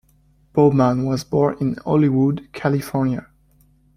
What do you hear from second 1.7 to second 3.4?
Hollywood, California.